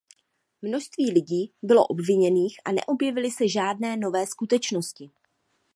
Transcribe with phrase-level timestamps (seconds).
[0.61, 5.11] Množství lidí bylo obviněných a neobjevily se žádné nové skutečnosti.